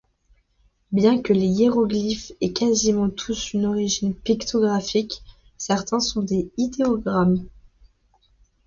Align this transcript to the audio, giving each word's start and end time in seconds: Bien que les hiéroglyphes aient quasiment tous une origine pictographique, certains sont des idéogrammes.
Bien 0.91 1.21
que 1.21 1.31
les 1.31 1.45
hiéroglyphes 1.45 2.31
aient 2.41 2.53
quasiment 2.53 3.11
tous 3.11 3.53
une 3.53 3.67
origine 3.67 4.15
pictographique, 4.15 5.21
certains 5.59 5.99
sont 5.99 6.23
des 6.23 6.51
idéogrammes. 6.57 7.45